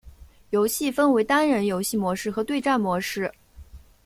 [0.49, 3.31] 游戏分为单人游戏模式和对战模式。